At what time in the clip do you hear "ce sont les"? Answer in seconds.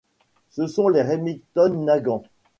0.49-1.03